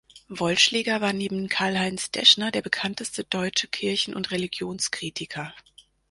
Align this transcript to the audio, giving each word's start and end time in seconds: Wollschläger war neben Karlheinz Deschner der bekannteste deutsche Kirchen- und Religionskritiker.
Wollschläger 0.29 0.99
war 0.99 1.13
neben 1.13 1.47
Karlheinz 1.47 2.09
Deschner 2.09 2.49
der 2.49 2.63
bekannteste 2.63 3.23
deutsche 3.23 3.67
Kirchen- 3.67 4.15
und 4.15 4.31
Religionskritiker. 4.31 5.53